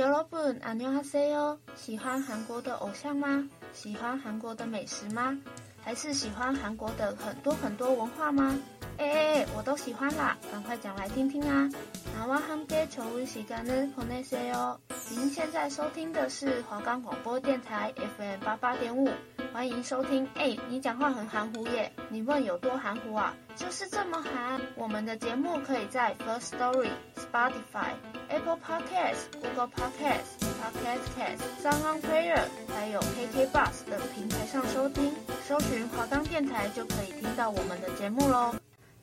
[0.00, 1.58] 여러분，안녕하세요。
[1.74, 3.48] 喜欢韩国的偶像吗？
[3.72, 5.38] 喜欢韩国的美食吗？
[5.82, 8.58] 还是喜欢韩国的很多很多文化吗？
[8.98, 11.70] 哎哎哎，我都喜欢啦，赶快讲来听听啊！
[12.18, 14.78] 나와함께좋은시간을보내세요。
[15.10, 19.08] 您现在收听的是华冈广播电台 FM 八八点五，
[19.53, 21.91] 欢迎收听，哎，你讲话很含糊耶！
[22.09, 23.33] 你问有多含糊啊？
[23.55, 24.61] 就是这么含。
[24.75, 27.91] 我们的节目可以在 First Story、Spotify、
[28.29, 35.13] Apple Podcasts、Google Podcasts、Podcast Cast、SoundPlayer，还有 KKBox 等平台上收听，
[35.45, 38.55] 搜寻华冈电台就可以听到我们的节目喽。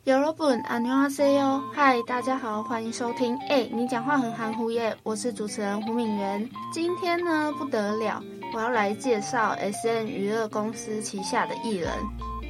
[0.07, 4.97] Yoobun Anuaseyo，嗨，大家好，欢迎收听，哎，你讲话很含糊耶！
[5.03, 8.23] 我是主持人胡敏元，今天呢不得了。
[8.55, 11.91] 我要来介绍 SM 娱乐公司旗下的艺人。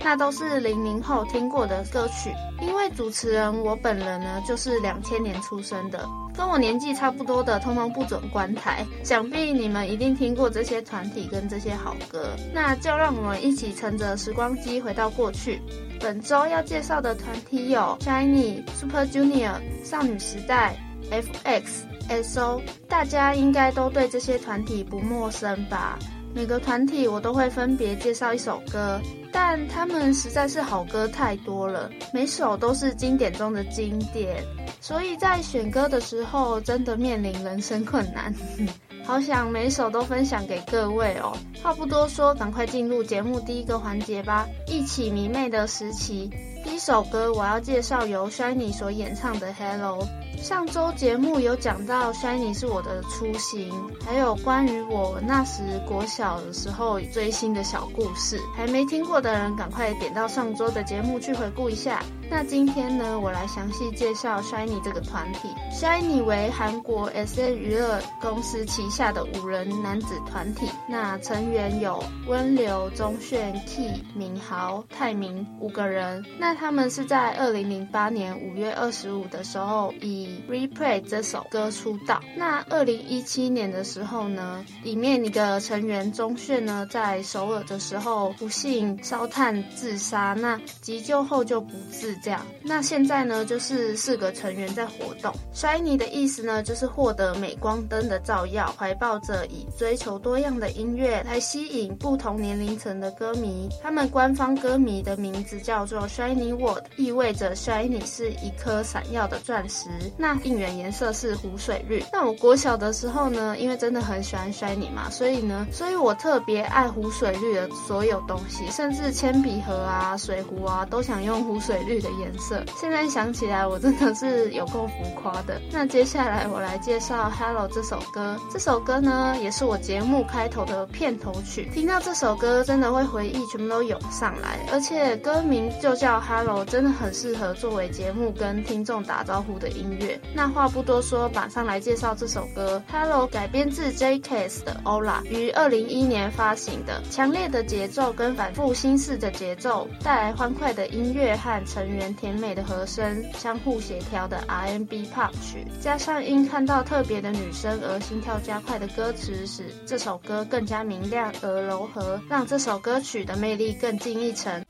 [0.00, 8.86] 那都是零零后听过的歌曲，因为主持人我本人呢，就是两千年出生的，跟我年纪差不多的，通通不准关台。
[9.02, 15.60] 想必你们一定听过这些团体跟这些好歌，那就让我们一起乘着时光机回到过去。
[15.98, 20.76] 本周要介绍的团体有 SHINee、Super Junior、少女时代、
[21.10, 25.98] F.X、S.O，大家应该都对这些团体不陌生吧？
[26.34, 29.00] 每个团体我都会分别介绍一首歌，
[29.32, 34.44] 但他们实在是好歌太多了，每首都是经典中的经典，
[34.80, 38.32] 所以在选歌的时候真的面临人生困难。
[39.04, 41.32] 好想每首都分享给各位哦！
[41.62, 46.30] 话不多说，赶快进入节目第一个环节吧，一起迷妹的时期。
[46.68, 50.04] 第一首歌我要介绍由 SHINee 所演唱的《Hello》。
[50.38, 53.72] 上周节目有讲到 SHINee 是我的初心，
[54.06, 62.00] 还有关于我那时国小的时候追星的小故事，还没听过的人赶快点到上周的节目去回顾一下。
[62.30, 65.48] 那今天呢，我来详细介绍 SHINee 这个团体。
[65.72, 76.24] SHINee 为韩国 SM 娱乐公司旗下的五人男子团体，那成员有温流、钟铉、Key、敏豪、泰民五个人。
[76.38, 82.20] 那他们是在二零零八年五月二十五的时候以 Replay 这首歌出道。
[82.36, 90.34] 那二零一七年的时候呢，里面一个成员钟铉呢，在首尔的时候不幸烧炭自杀。
[90.38, 92.44] 那急救后就不治，这样。
[92.62, 95.32] 那现在呢，就是四个成员在活动。
[95.54, 103.68] SHINee 的意思呢，就是获得镁光灯的照耀，怀抱着以追求多样的音乐来吸引不同年龄层的歌迷。
[103.80, 106.06] 他们官方歌迷的名字叫做
[106.38, 109.88] SHINee World，意味着 Shiny 是一颗闪耀的钻石。
[110.16, 112.04] 那应援颜色是湖水绿。
[112.12, 122.62] 那我国小的时候呢，因为真的很喜欢 Shiny 嘛，所以呢，所以我特别爱湖水绿的所有东西，甚至铅笔盒啊、水壶啊，都想用湖水绿的颜色。
[122.77, 125.60] 现在想起来，我真的是有够浮夸的。
[125.72, 128.38] 那接下来我来介绍《Hello》这首歌。
[128.53, 131.69] 这首歌呢，也是我节目开头的片头曲。
[131.75, 140.21] 听到这首歌，真的会回忆全部都涌上来，而且歌名就叫《Hello》，真的很适合作为节目跟听众打招呼的音乐。
[140.34, 142.83] 那话不多说，马上来介绍这首歌。
[142.93, 147.03] Hello 改编自 J.K.S 的 Ola，于二零一一年发行的。
[147.11, 164.62] 强烈的节奏跟反复心事的节奏，带来欢快的音乐和成员甜美的和声相互协调的 R&B pop 曲，加上因看到特别的女生而心跳加快的歌词，使这首歌更加明亮而柔和，让这首歌曲的魅力更进一层。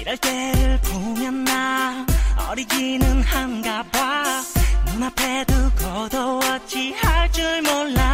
[0.00, 2.06] 이럴 때를 보면 나
[2.48, 4.42] 어리기는 한가 봐.
[4.86, 8.09] 눈앞에 두고 도 어찌할 줄 몰라.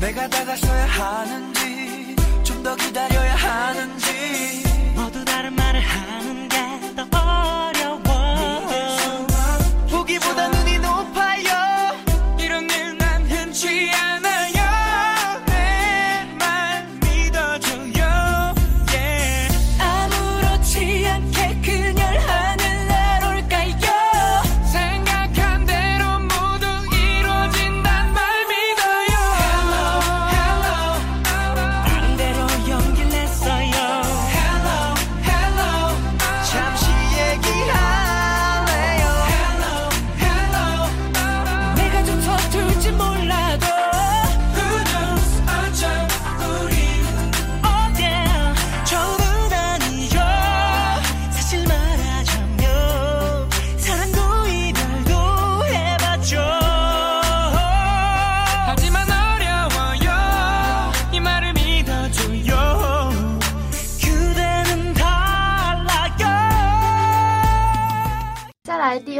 [0.00, 4.62] 내가 다가서야 하는지 좀 더 기다려야 하는지.
[4.94, 5.65] 모두 다른 말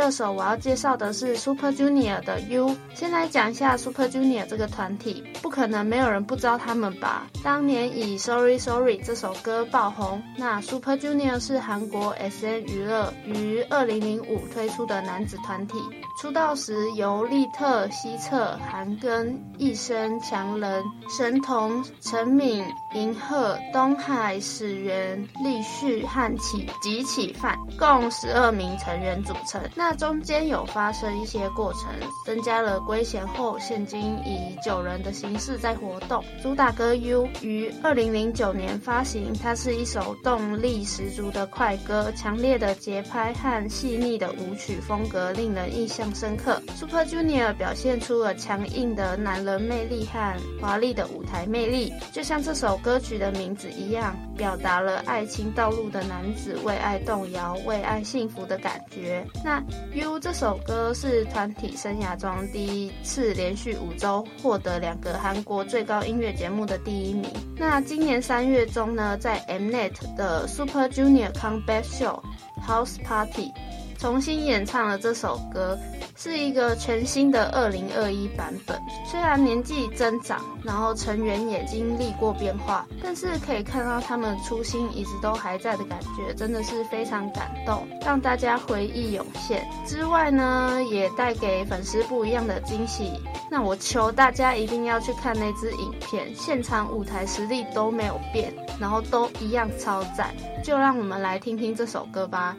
[0.06, 2.76] 这首我要介绍的是 Super Junior 的 U。
[2.94, 7.26] 先来讲一下 Super Junior 这个团体，不可能没有人不知道他们吧？
[7.42, 10.22] 当年以 Sorry Sorry 这首歌爆红。
[10.38, 15.74] 那 Super Junior 是韩国 SM 娱乐于2005推出的男子团体，
[16.18, 20.82] 出道时由利特、希澈、韩庚、一生、强人、
[21.14, 22.64] 神童、陈敏、
[22.94, 29.60] 银赫、东海、始源、立旭和启及启范共十二名成员组成。
[29.74, 31.92] 那中间有发生一些过程，
[32.24, 36.24] 增加了归贤后，现今以九人的形式在活动。
[36.42, 46.60] 主打歌《U》于二零零九年发行，它是一首动力十足的快歌，强烈的节拍和细腻的舞曲风格令人印象深刻。
[46.74, 59.26] Super Junior 表现出了强硬的男人魅力和华丽的舞台魅力，就像这首歌曲的名字一样，表达了爱情道路的男子为爱动摇、为爱幸福的感觉。
[59.44, 59.60] 那
[59.94, 67.30] 《U》这首歌是团体生涯中第一次连续五周获得两个韩国最高音乐节目的第一名。
[67.56, 72.22] 那今年三月中呢，在 Mnet 的 Super Junior Comeback Show
[72.66, 73.52] House Party
[73.98, 75.78] 重新演唱了这首歌，
[76.16, 78.80] 是一个全新的二零二一版本。
[79.06, 89.66] 虽然年纪增长，然后成员也经历过变化，但是可以看到他们初心一直都还在的感觉，真的是非常感动，让大家回忆涌现。
[89.86, 93.12] 之外呢，也带给粉丝不一样的惊喜。
[93.50, 100.34] 那我求大家一定要去看那支影片，现场舞台实力都没有变，然后都一样超赞。
[100.62, 102.56] 就让我们来听听这首歌吧。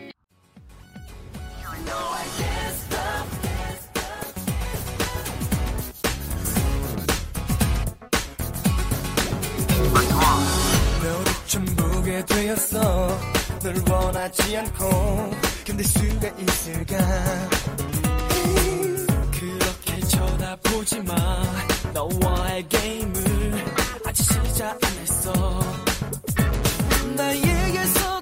[12.08, 13.20] 보게 되었어.
[13.62, 15.32] 널 원하지 않고
[15.66, 16.98] 견딜 수가 있을까?
[19.32, 21.16] 그렇게 쳐다보지 마.
[21.94, 23.66] 너와의 게임을
[24.06, 25.60] 아직 시작 안 했어.
[27.16, 28.17] 나에게서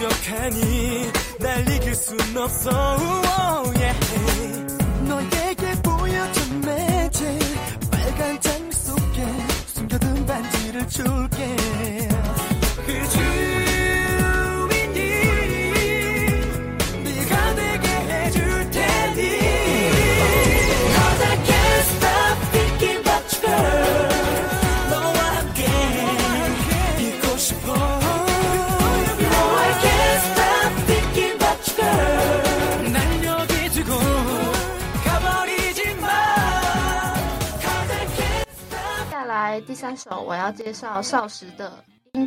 [0.00, 3.98] 날 공격하니 날 이길 순 없어 oh, yeah.
[5.06, 7.38] 너에게 보여준 매질
[7.90, 9.26] 빨간 장미 속에
[9.66, 11.59] 숨겨둔 반지를 줄게
[39.80, 41.82] 三首我要介绍少时的。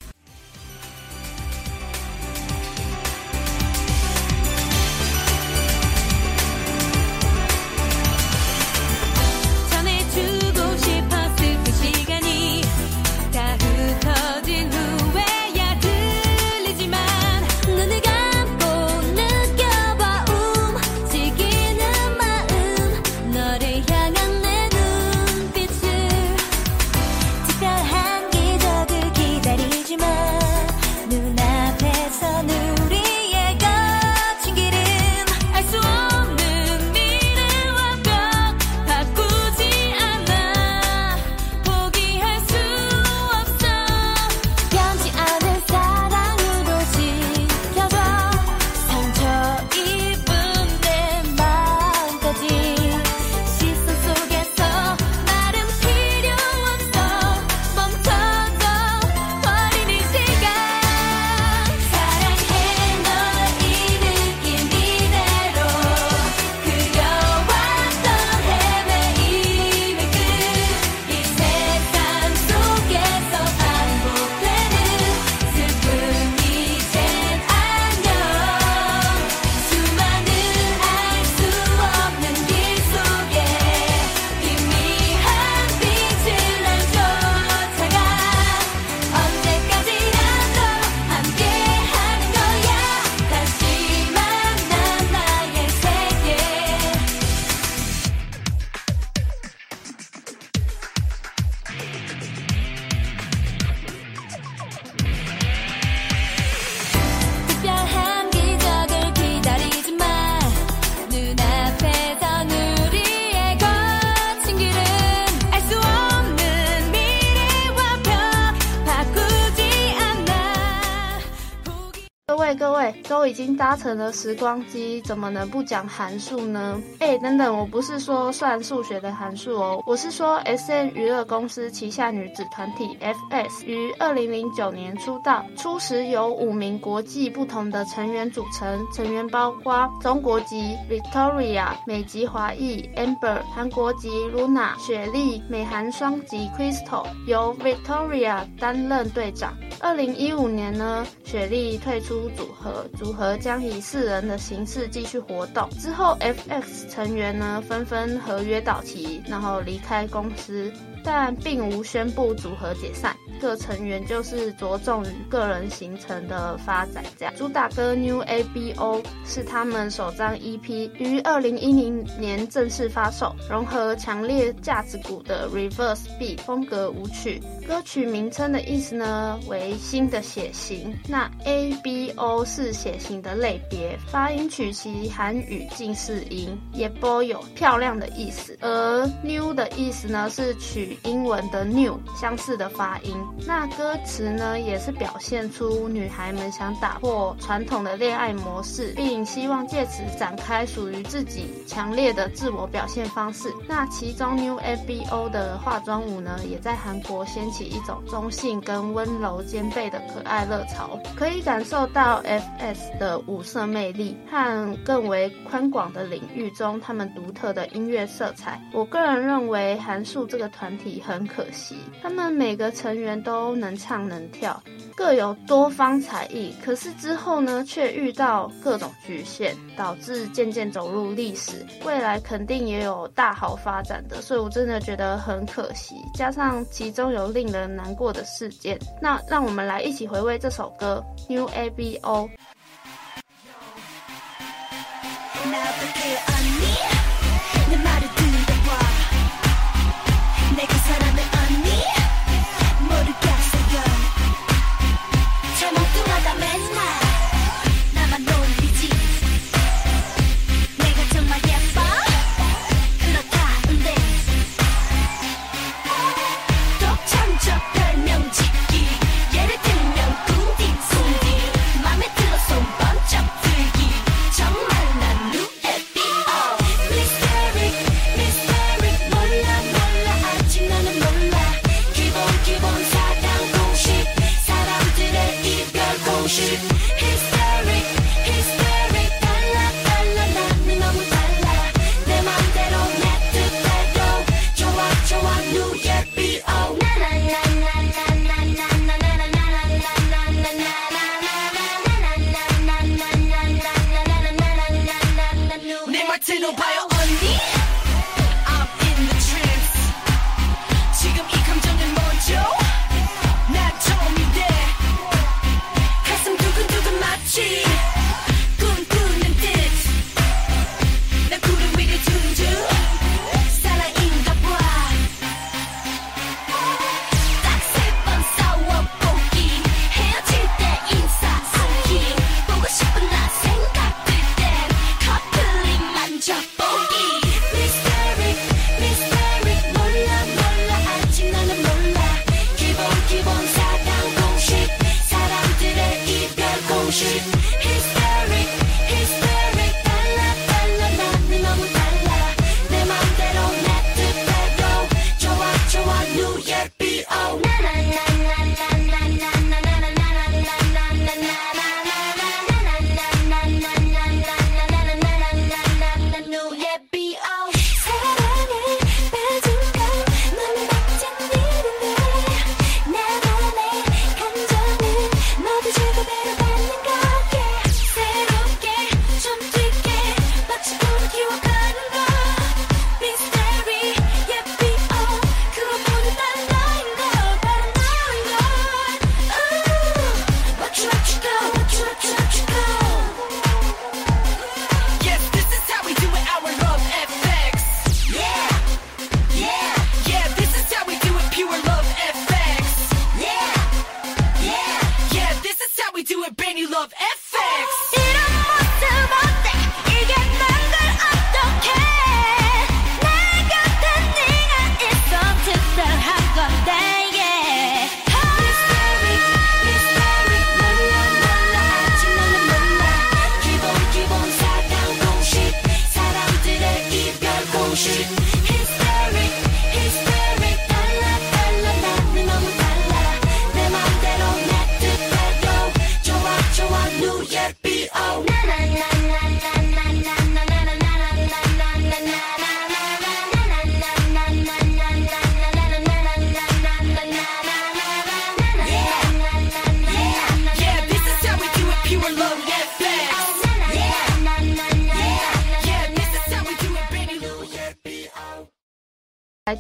[123.28, 126.82] 已经搭乘了时光机，怎么能不讲函数呢？
[127.00, 149.54] 哎，等等，我不是说算数学的函数哦，我是说 SM 娱乐公司旗下女子团体 F.S 于二零零九年出道，初时由五名国际不同的成员组成，成员包括中国籍 Victoria、美籍华裔 Amber、韩国籍 Luna、雪莉、美韩双籍 Crystal，由 Victoria 担任队长。
[149.80, 155.68] 二零一五年呢，雪莉退出组合，组和将以四人的形式继续活动。
[155.72, 160.72] 之后，F.X 成员呢纷纷合约到期，然后离开公司。
[161.10, 167.02] 但并无宣布组合解散，各成员就是着重于个人行程的发展。
[167.18, 177.42] 这样，主打歌《New A B O》是他们首张 EP，于二零一零年正式发售，融合强烈架子鼓的 Reverse B 风格舞曲。
[177.66, 188.58] 歌曲名称的意思呢为新的血型，那 A B O 是血型的类别，发音取其韩语近似音，也播有漂亮的意思。
[188.62, 203.54] 而 New 的意思呢是取英文的 new 相似的发音，那歌词呢，也是表现出女孩们想打破传统的恋爱模式，并希望借此展开属于自己强烈的自我表现方式。
[203.68, 218.62] 那其中 New f b o 的化妆舞呢，也在韩国掀起一种中性跟温柔兼备的可爱热潮，可以感受到 FS 的五色魅力和更为宽广的领域中他们独特的音乐色彩。
[218.74, 224.62] 我个人认为韩束这个团很可惜，他们每个成员都能唱能跳，
[224.96, 231.66] 各有多方才艺，可是之后呢，却遇到各种局限，导致渐渐走入历史。
[231.86, 235.96] 未来肯定也有大好发展的，所以我真的觉得很可惜。
[236.14, 241.04] 加上其中有令人难过的事件，那让我们来一起回味这首歌
[241.34, 242.30] 《New ABO》。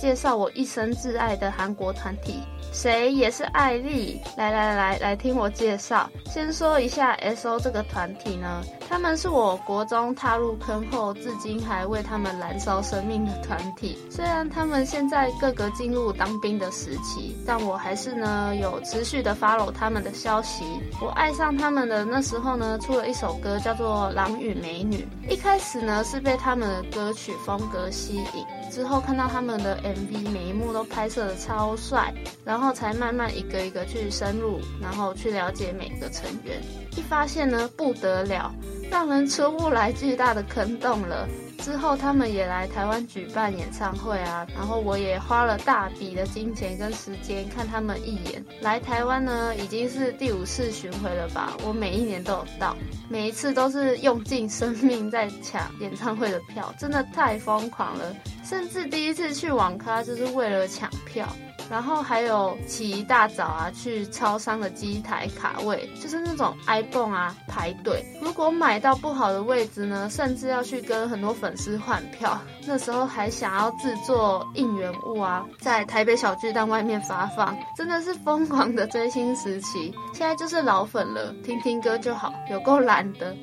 [0.07, 2.35] 介绍我一生挚爱的韩国团体，
[2.77, 4.21] 谁也是艾丽。
[4.37, 6.07] 来来来来听我介绍。
[6.27, 13.97] 先说一下 S.O 这个团体呢，他们是我国中踏入坑后，至今还为他们燃烧生命的团体。
[14.11, 20.63] 虽然他们现在各个进入当兵的时期，但我还是呢有持续的 follow 他们的消息。
[21.01, 25.07] 我爱上他们的那时候呢，出了一首歌叫做《狼与美女》。
[25.31, 32.13] 一开始呢是被他们的歌曲风格吸引，之后看到他们的 MV，每一幕都拍摄的超帅，
[32.45, 36.61] 然后才慢慢一个一个去深入，然后去了解每个成员。
[36.95, 38.53] 一发现呢不得了。
[38.89, 41.27] 让人出不来巨大的坑洞了。
[41.59, 48.45] 之后他们也来台湾举办演唱会啊，然后我也花了大笔的金钱跟时间看他们一眼。
[48.61, 51.57] 来台湾呢，已经是第五次巡回了吧？
[51.65, 52.77] 我每一年都有到，
[53.09, 58.15] 每一次都是用尽生命在抢演唱会的票，真的太疯狂了。
[58.45, 61.27] 甚至第一次去网咖就是为了抢票。
[61.69, 68.05] 然后还有起一大早啊，去超商的机台卡位，就是那种 iPhone 啊排队。
[68.21, 72.39] 如果买到不好的位置呢，甚至要去跟很多粉丝换票。
[72.69, 79.93] 那时候还想要制作应援物啊，在台北小巨蛋外面发放，真的是疯狂的追星时期。
[80.13, 83.33] 现在就是老粉了，听听歌就好，有够懒的。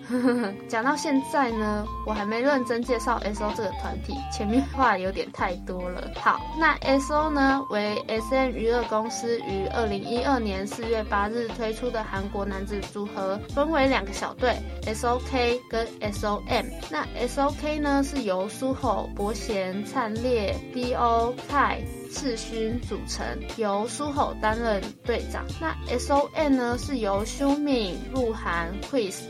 [0.68, 6.10] 讲到现在呢，我还没认真介绍 SO 这个团体，前面话有点太多了。
[6.16, 16.66] 好，那 SO 呢为 SM 娱乐公司于二零一二年四月八日推出的韩国男子组合，分为两个小队，SOK 跟 SOM。
[16.90, 21.34] 那 SOK 呢是由苏吼、伯贤、灿烈、D.O.
[21.48, 21.80] 泰。
[22.14, 25.44] 世勋组成，由苏吼担任队长。
[25.60, 29.24] 那 S.O.N 呢是由修敏、鹿晗、Chris、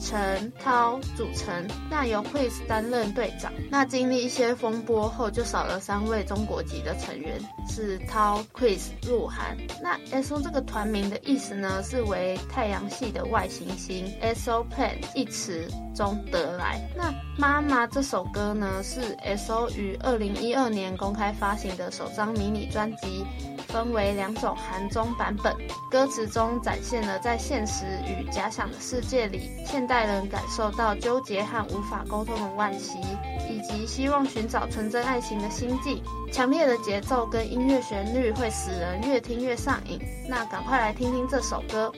[0.00, 1.64] 陈涛组成。
[1.88, 3.52] 那由 Chris 担任队长。
[3.70, 9.56] 那经历一些风波后，就少了三位中国籍的成员，是涛、Chris、鹿晗。
[9.80, 16.80] 那 SO 这个团名的意思呢，是为太阳系的外行星，SO Planet 一词中得来。
[16.96, 22.23] 那妈妈这首歌呢，是 SO 于二零一二年公开发行的首张。
[22.32, 23.24] 迷你专辑
[23.68, 25.54] 分为两种韩中版本。
[25.90, 32.98] 歌词中展现了在现实与假想的世界里现代人感受到纠结和无法沟通的惋惜
[33.48, 36.02] 以及希望寻找纯真爱情的心境。
[36.32, 41.92] 强烈的节奏跟音乐旋律会使人越听越上瘾那赶快来听听这首歌。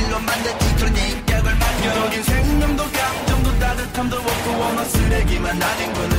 [0.00, 6.09] 일로 만든 뒤틀린 격을 맡겨 여긴 생명도 감정도 따뜻함도 없고 원어 쓰레기만 아닌 건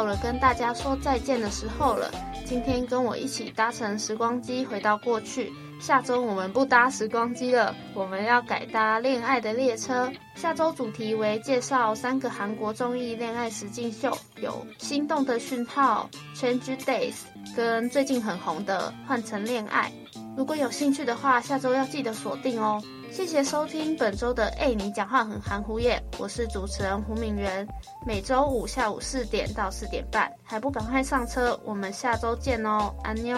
[0.00, 2.10] 到了跟大家说再见的时候了。
[2.46, 5.52] 今天跟我一起搭乘时光机回到过去。
[5.78, 10.10] 下周我们不搭时光机了，我们要改搭恋爱的列车。
[10.34, 16.08] 下周主题为介绍三个韩国综艺恋爱实境秀，有《心动的讯号》、
[16.58, 17.12] 《Change Days》
[17.54, 19.92] 跟最近很红的《换成恋爱》。
[20.34, 22.82] 如果有兴趣的话，下周要记得锁定哦。
[23.10, 27.66] 谢谢收听本周的《哎，你讲话很含糊耶》，我是主持人胡敏媛。
[28.06, 31.58] 每周五下午四点到四点半，还不赶快上车？
[31.64, 33.36] 我们下周见哦，安妞。